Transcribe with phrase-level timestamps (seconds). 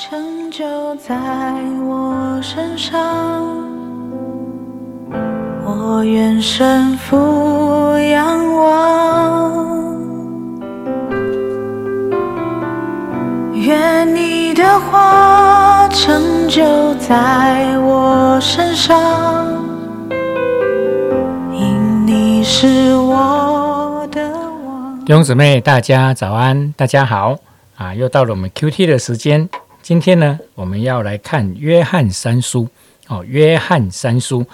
[0.00, 1.16] 成就在
[1.84, 2.94] 我身上，
[5.64, 7.16] 我愿身俯
[7.98, 9.96] 仰望，
[13.54, 18.96] 愿你的话成就在我身上，
[21.52, 24.30] 因你是我的
[24.64, 25.04] 王。
[25.04, 27.36] 弟兄姊妹，大家早安，大家好
[27.76, 27.92] 啊！
[27.96, 29.48] 又到了我们 Q T 的时间。
[29.88, 32.68] 今天呢，我们要来看约翰三书
[33.06, 33.24] 哦。
[33.26, 34.44] 约翰三书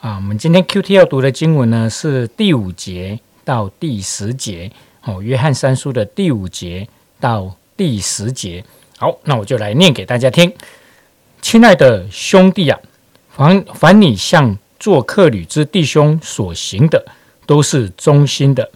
[0.00, 4.70] 啊，我们今天 Q T 要读的经文呢是第五节到第十节
[5.02, 5.20] 哦。
[5.20, 6.86] 约翰三书的第五节
[7.18, 8.64] 到第十节，
[8.96, 10.52] 好，那我就来念给大家听。
[11.42, 12.78] 亲爱的兄弟啊，
[13.30, 17.04] 凡凡你向做客旅之弟兄所行的，
[17.46, 18.70] 都是忠心的。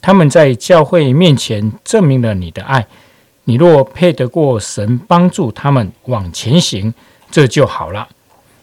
[0.00, 2.86] 他们在教会面前证明了你的爱。
[3.44, 6.92] 你若配得过神帮助他们往前行，
[7.30, 8.08] 这就好了。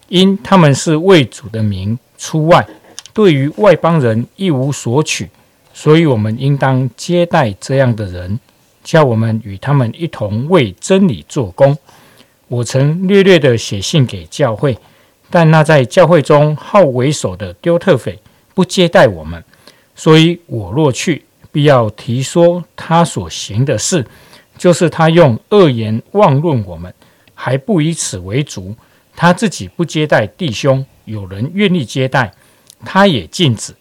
[0.07, 2.67] 因他们是为主的名出外，
[3.13, 5.29] 对于外邦人一无所取，
[5.73, 8.39] 所以我们应当接待这样的人，
[8.83, 11.77] 叫我们与他们一同为真理做工。
[12.47, 14.77] 我曾略略的写信给教会，
[15.29, 18.19] 但那在教会中好为首的丢特斐
[18.53, 19.41] 不接待我们，
[19.95, 24.05] 所以我若去，必要提说他所行的事。
[24.61, 26.93] 就是他用恶言妄论我们，
[27.33, 28.75] 还不以此为足。
[29.15, 32.31] 他自己不接待弟兄，有人愿意接待，
[32.85, 33.73] 他也禁止，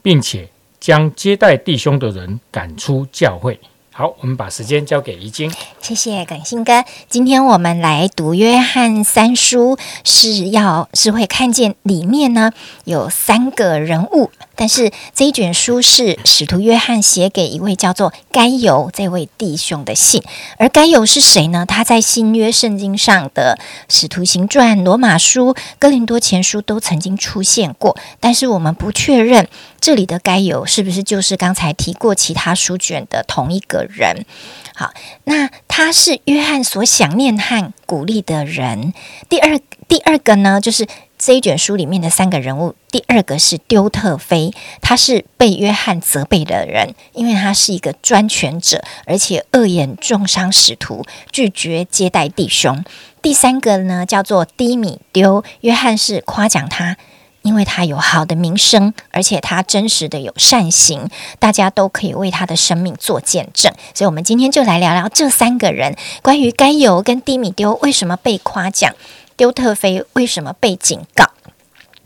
[0.00, 3.58] 并且将接待弟兄的人赶出教会。
[3.90, 5.52] 好，我们把时间交给怡晶。
[5.80, 6.84] 谢谢耿信哥。
[7.08, 12.52] 今天我们来读约翰三书，是要是会看见里面呢
[12.84, 20.22] 有三个人物，但是这一卷书是使徒约翰写给一位叫做该犹这位弟兄的信。
[20.58, 21.64] 而该犹是谁呢？
[21.66, 29.48] 他在新约圣经上的使徒行传、罗马书、哥林多前书都曾经出现过，但是我们不确认
[29.80, 33.78] 这里的该犹是不是就是刚才提过其他书卷的同一个。
[33.88, 34.26] 人，
[34.74, 34.92] 好，
[35.24, 38.92] 那他是约翰所想念和鼓励的人。
[39.28, 40.86] 第二，第二个呢，就是
[41.18, 42.74] 这一卷书里面的三个人物。
[42.90, 52.84] 第二个是丢特菲，他是被约翰责备的人，因为他是一个专权者，而且恶言重伤使徒，拒绝接待弟兄。
[53.20, 56.96] 第三个呢，叫做低米丢，约翰是夸奖他。
[57.42, 61.08] 因为他有好的名声，而且他真实的有善行，
[61.38, 63.72] 大家都可以为他的生命做见证。
[63.94, 68.92] 所以，我们今天就来聊聊这三个人：关于该犹跟低米丢为什么被夸奖，
[69.38, 71.30] 丢特菲为什么被警告。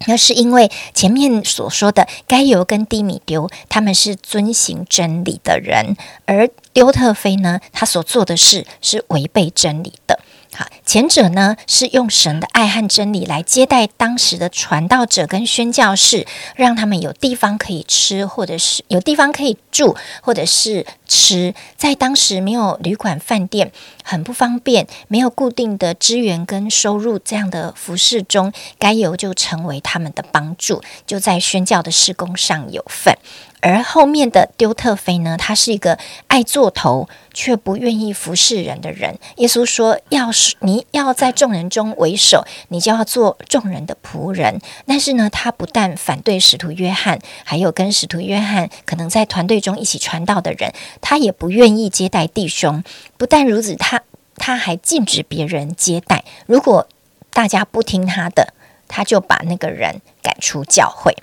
[0.06, 10.20] 那是因为前面所说的该油跟低米丢，他们是遵行真理的人，而丢特菲呢，他所做的事是违背真理的。
[10.54, 16.26] 好，前者呢是用神的爱和真理来接待当时的传道者跟宣教士，
[16.56, 21.54] 让他们有地方可以吃，或者是有地方可以住，或者是吃。
[21.78, 23.72] 在当时没有旅馆、饭店，
[24.04, 33.16] 很不方便，没有固定的资源跟收入，这样的服饰中，该有就成为他们的帮助，就在宣教的施工上有份。
[33.62, 35.96] 而后面的丢特菲呢，他是一个
[36.26, 39.16] 爱做头却不愿意服侍人的人。
[39.36, 52.82] 耶稣说：“要是你要在众人中为首，你就要做众人的仆人。”但是呢，他不但反对使徒约翰，还有跟使徒约翰可能在团队中一起传道的人，他也不愿意接待弟兄。
[53.16, 54.02] 不但如此，他
[54.34, 56.24] 他还禁止别人接待。
[56.46, 56.88] 如果
[57.30, 58.52] 大家不听他的，
[58.88, 61.16] 他就把那个人赶出教会。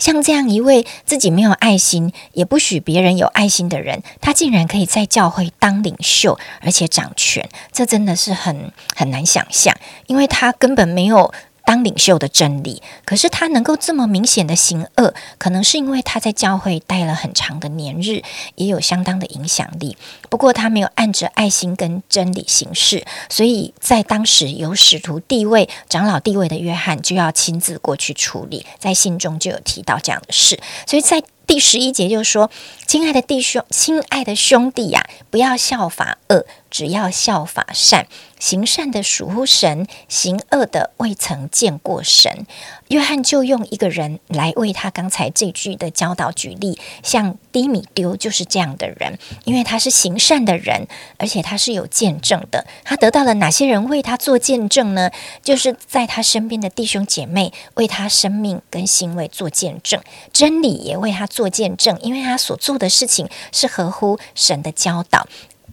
[0.00, 9.72] 像这样一位自己没有爱心，也不许别人有爱心的人，他竟然可以在教会当领袖，而且掌权，这真的是很很难想象，
[10.08, 11.32] 因为他根本没有。
[11.70, 18.24] 当领袖的真理，可是他能够这么明显的行恶，可能是因为他在教会待了很长的年日，
[18.56, 19.96] 也有相当的影响力。
[20.28, 30.58] 不过他没有按着爱心跟真理行事，所以在当时有使徒地位、长老地位的约翰就要亲自过去处理，在信中就有提到这样的事。
[30.88, 32.50] 所以在第十一节就说
[32.88, 38.06] ：“亲爱的弟兄，亲爱的兄弟呀，不要效法恶。”只要效法善，
[38.38, 42.46] 行善的属乎神，行恶的未曾见过神。
[42.88, 50.88] 约翰就用一个人来为他刚才这句的教导举例，像低米丢就是这样的人，因为他是行善的人，
[51.18, 52.66] 而且他是有见证的。
[52.84, 55.10] 他得到了哪些人为他做见证呢？
[55.42, 60.00] 就是在他身边的弟兄姐妹为他生命跟行为做见证，
[60.32, 65.28] 真理也为他做见证，因为他所做的事情是合乎神的教导。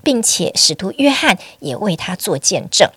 [0.07, 2.89] 并且使徒约翰也为他做见证。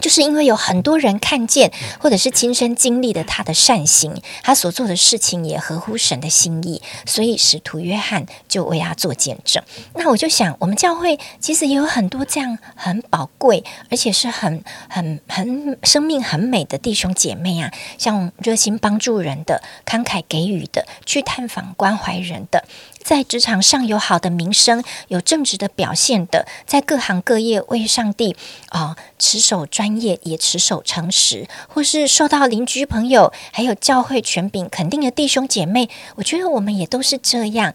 [0.00, 9.60] 就是因为有很多人看见，或者是亲身经历的他的善行，他所做的事情也合乎神的心意，所以使徒约翰就为他做见证。
[9.96, 22.64] 那我就想，我们教会其实也有很多这样很宝贵，而且是很很很生命很美的弟兄姐妹啊，像热心帮助人的、慷慨给予的、去探访关怀人的。
[23.02, 28.36] 在职场上有好的名声、有正直的表现的，在各行各业为上帝
[28.68, 37.74] 啊持守专业，也持守诚实，或是受到邻居朋友还有教会权柄肯定的弟兄姐妹，我觉得我们也都是这样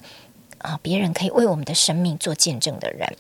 [0.59, 3.15] 啊，别人可以为我们的生命做见证的人。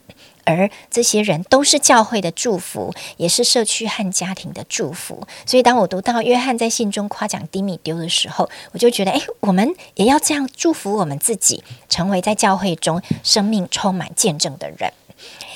[0.45, 5.27] 而这些人都是教会的祝福，也是社区和家庭的祝福。
[5.45, 14.93] 所以，当我读到约翰在信中夸奖迪米丢的时候，我就觉得，哎，我们也要这样祝福我们自己，成为在教会中生命充满见证的人。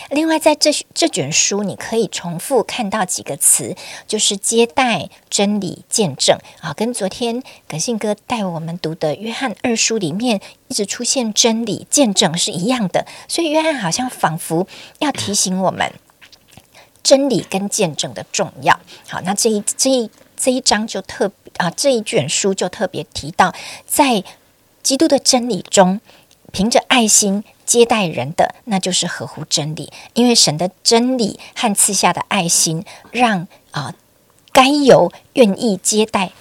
[0.09, 3.75] 另外，在这这卷书，你可以重复看到几个词，
[4.07, 13.05] 就是接待、真理、见证啊，跟昨天葛信哥带我们读的约翰二书里面一直出现真理、见证是一样的。
[13.27, 14.67] 所以，约翰好像仿佛
[14.97, 15.93] 要提醒我们
[17.03, 18.79] 真理跟见证的重要。
[19.07, 23.53] 好，那这一这一这一章就特啊，这一卷书就特别提到，
[23.85, 24.23] 在
[24.81, 26.01] 基督的真理中，
[26.51, 27.43] 凭着爱心。
[27.65, 33.93] 接待人的，那就是合乎真理，因为神的真理和赐下的爱心，让啊
[34.51, 36.31] 该由愿意接待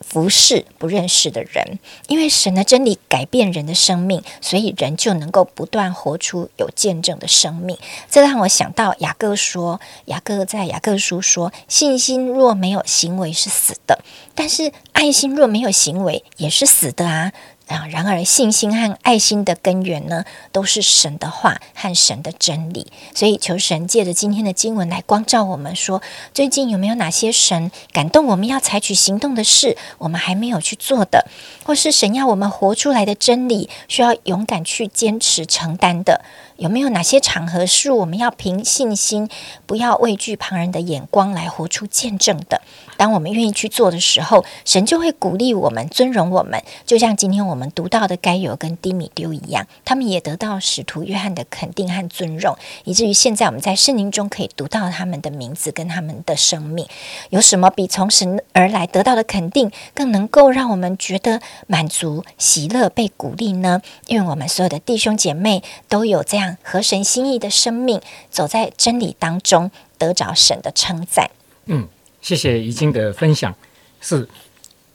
[0.00, 1.78] 服侍不认识的人，
[2.08, 7.78] 因为神的真理改变人的生命，所以人就能够不断活出有见证的生命。
[8.10, 14.00] 这让我想到雅各说，雅各在雅各书说，信心若没有行为是死的，
[14.34, 17.32] 但是爱心若没有行为也是死的啊。
[17.66, 17.86] 啊！
[17.90, 22.92] 然而，信心和爱心的根源呢，都是神的话和神的真理。
[23.14, 26.00] 所以，求神借着今天的经文来光照我们，说
[26.32, 31.26] 最近有没有哪些神感动我们要采取行动的事，我们还没有去做的，
[31.64, 36.22] 或是神要我们活出来的真理，需要勇敢去坚持承担的。
[36.56, 39.28] 有没有哪些场合是我们要凭信心，
[39.66, 42.62] 不要畏惧旁人的眼光来活出见证的？
[42.96, 46.62] 当我们愿意去做的时候，神就会鼓励我们、尊荣我们。
[46.86, 56.86] 就像今天我们读到的该有跟低米丢一样，他们也得到使徒约翰的肯定和尊荣，以至于现在我们在圣经中可以读到他们的名字跟他们的生命。
[57.28, 63.82] 有什么比从神而来得到的肯定，更能够让我们觉得满足、喜乐、被鼓励呢？
[64.06, 66.45] 因为我们所有的弟兄姐妹都有这样。
[66.62, 68.00] 合神心意的生命，
[68.30, 71.30] 走在真理当中，得着神的称赞。
[71.66, 71.88] 嗯，
[72.20, 73.54] 谢谢怡静的分享。
[74.00, 74.28] 是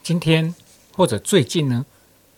[0.03, 0.53] 今天
[0.95, 1.85] 或者最近呢，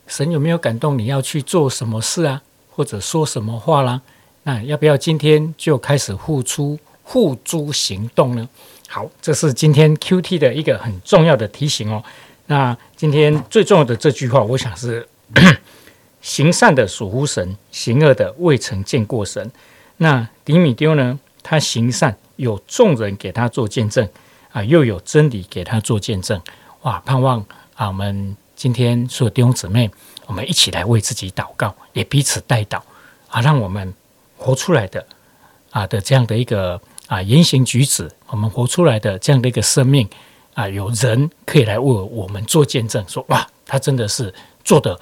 [0.08, 4.02] 神有没有感动你要去做什么事啊，或者说什么话啦？
[4.44, 8.48] 那要不要今天就开始付出、付诸行动呢？
[8.88, 12.04] 好，这是今天 Q T 的一个很重要的提醒哦。
[12.48, 15.08] 那今天最重要的这句话，我想是。
[16.24, 19.52] 行善的属乎神，行恶的未曾见过神。
[19.98, 21.20] 那迪米丢呢？
[21.44, 24.08] 他行善，有众人给他做见证
[24.54, 26.42] 啊，又有真理给他做见证。
[26.84, 27.02] 哇！
[27.06, 29.92] 盼望啊，我们今天所有弟兄姊妹，
[30.26, 32.80] 我们一起来为自己祷告，也彼此代祷
[33.28, 33.94] 啊，让我们
[34.38, 35.06] 活出来的
[35.72, 40.08] 啊的这样的一个啊言行举止，我们活出来的这样的一个生命
[40.54, 44.34] 啊，有人可以来为我们做见证，说哇，他真的是
[44.64, 44.98] 做的。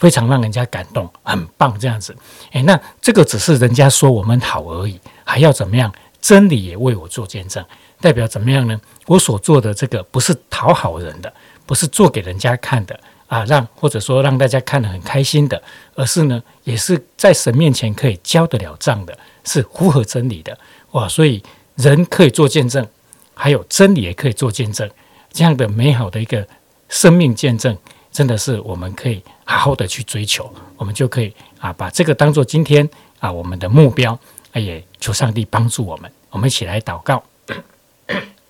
[0.00, 2.16] 非常让人家感动，很棒这样子。
[2.50, 5.92] 诶，那这个只是人家说我们好而已，还要怎么样？
[6.20, 7.64] 真理也为我做见证，
[7.98, 8.78] 代表怎么样呢？
[9.06, 11.32] 我所做的这个不是讨好人的，
[11.64, 15.62] 不是做给人家看的啊，让或者说让大家看得很开心的，
[15.94, 20.58] 而是呢，也是在神面前可以交得了账的，是符合真理的
[20.90, 21.08] 哇。
[21.08, 21.42] 所以
[21.76, 22.86] 人可以做见证，
[23.32, 24.90] 还有真理也可以做见证，
[25.32, 26.46] 这样的美好的一个
[26.90, 27.76] 生命见证。
[28.12, 32.88] 真的是我们可以好好的去追求，我们就可以啊把这个当做今天
[33.20, 34.18] 啊我们的目标，
[34.54, 36.10] 也求上帝帮助我们。
[36.30, 37.22] 我们一起来祷告，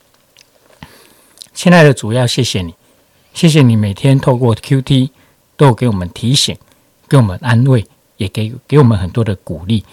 [1.53, 2.75] 亲爱的主要谢谢你，
[3.35, 5.11] 谢谢你每天透过 Q T
[5.57, 6.57] 都给我们提醒，
[7.07, 7.87] 给我们安慰，
[8.17, 9.85] 也给给我们很多的鼓励。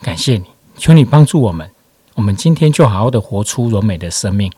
[0.00, 0.44] 感谢你，
[0.78, 1.70] 求你帮助我们，
[2.14, 4.50] 我们今天就好好的活出柔美的生命。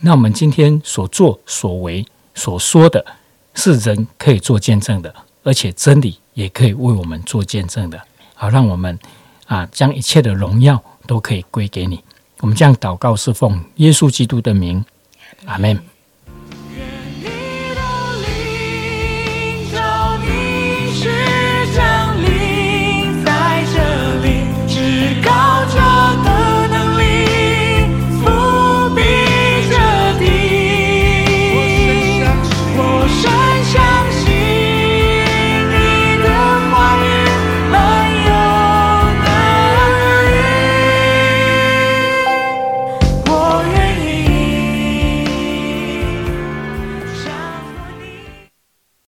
[0.00, 2.04] 那我们今天所做所为
[2.34, 3.04] 所说的。
[3.54, 8.00] 是人可以做见证的，而且真理也可以为我们做见证的。
[8.34, 8.98] 好，让我们
[9.46, 12.02] 啊，将一切的荣耀都可以归给你。
[12.40, 14.84] 我们这样祷告，是奉耶稣基督的名，
[15.44, 15.78] 阿门。